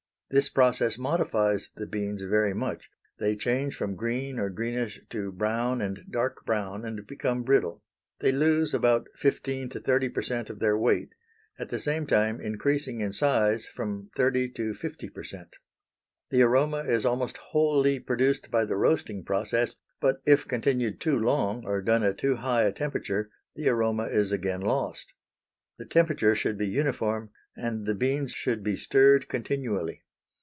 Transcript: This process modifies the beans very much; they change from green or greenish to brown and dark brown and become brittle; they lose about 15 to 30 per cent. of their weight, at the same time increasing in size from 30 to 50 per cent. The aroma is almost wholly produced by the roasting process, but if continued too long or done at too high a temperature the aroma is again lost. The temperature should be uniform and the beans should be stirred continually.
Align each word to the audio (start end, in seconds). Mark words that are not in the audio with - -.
This 0.33 0.47
process 0.47 0.97
modifies 0.97 1.71
the 1.75 1.85
beans 1.85 2.21
very 2.23 2.53
much; 2.53 2.89
they 3.19 3.35
change 3.35 3.75
from 3.75 3.97
green 3.97 4.39
or 4.39 4.49
greenish 4.49 5.01
to 5.09 5.29
brown 5.29 5.81
and 5.81 6.05
dark 6.09 6.45
brown 6.45 6.85
and 6.85 7.05
become 7.05 7.43
brittle; 7.43 7.83
they 8.19 8.31
lose 8.31 8.73
about 8.73 9.09
15 9.15 9.67
to 9.71 9.81
30 9.81 10.07
per 10.07 10.21
cent. 10.21 10.49
of 10.49 10.59
their 10.59 10.77
weight, 10.77 11.09
at 11.59 11.67
the 11.67 11.81
same 11.81 12.07
time 12.07 12.39
increasing 12.39 13.01
in 13.01 13.11
size 13.11 13.65
from 13.65 14.09
30 14.15 14.51
to 14.51 14.73
50 14.73 15.09
per 15.09 15.21
cent. 15.21 15.57
The 16.29 16.43
aroma 16.43 16.85
is 16.85 17.05
almost 17.05 17.35
wholly 17.35 17.99
produced 17.99 18.49
by 18.49 18.63
the 18.63 18.77
roasting 18.77 19.25
process, 19.25 19.75
but 19.99 20.21
if 20.25 20.47
continued 20.47 21.01
too 21.01 21.19
long 21.19 21.65
or 21.65 21.81
done 21.81 22.03
at 22.03 22.17
too 22.17 22.37
high 22.37 22.63
a 22.63 22.71
temperature 22.71 23.29
the 23.55 23.67
aroma 23.67 24.03
is 24.05 24.31
again 24.31 24.61
lost. 24.61 25.13
The 25.77 25.85
temperature 25.85 26.35
should 26.35 26.57
be 26.57 26.69
uniform 26.69 27.31
and 27.57 27.85
the 27.85 27.95
beans 27.95 28.31
should 28.31 28.63
be 28.63 28.77
stirred 28.77 29.27
continually. 29.27 30.05